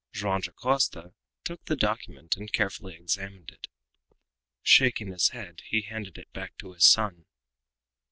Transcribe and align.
Joam 0.11 0.41
Dacosta 0.41 1.13
took 1.43 1.63
the 1.65 1.75
document 1.75 2.35
and 2.35 2.51
carefully 2.51 2.95
examined 2.95 3.51
it. 3.51 3.67
Shaking 4.63 5.11
his 5.11 5.29
head, 5.29 5.61
he 5.67 5.81
handed 5.83 6.17
it 6.17 6.31
back 6.33 6.57
to 6.57 6.73
his 6.73 6.89
son. 6.89 7.27